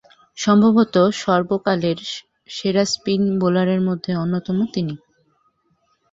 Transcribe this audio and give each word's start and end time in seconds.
সম্ভবতঃ 0.37 1.05
সর্বকালের 1.21 1.99
সেরা 2.49 2.83
স্পিন 2.85 3.21
বোলারদের 3.41 3.81
মধ্যে 3.87 4.11
অন্যতম 4.15 4.57
তিনি। 4.73 4.95